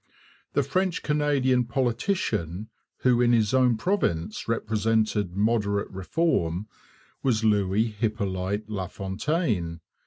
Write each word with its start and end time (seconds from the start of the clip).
The 0.53 0.63
French 0.63 1.03
Canadian 1.03 1.65
politician, 1.65 2.69
who 3.01 3.21
in 3.21 3.33
his 3.33 3.53
own 3.53 3.77
province 3.77 4.47
represented 4.47 5.35
Moderate 5.35 5.91
Reform, 5.91 6.65
was 7.21 7.43
Louis 7.43 7.83
Hippolyte 7.85 8.67
LaFontaine. 8.67 9.79